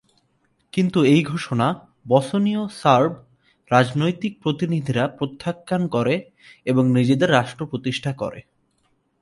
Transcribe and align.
কিন্তু 0.73 0.99
এই 1.03 1.23
ঘোষণা 1.23 1.67
বসনীয়-সার্ব 2.07 3.13
রাজনৈতিক 3.71 4.33
প্রতিনিধিরা 4.41 5.07
প্রত্যাখান 5.07 5.87
করে 5.87 6.15
এবং 6.65 6.83
নিজেদের 6.91 7.31
রাষ্ট্র 7.31 7.63
প্রতিষ্ঠা 7.65 8.11
করে। 8.13 8.39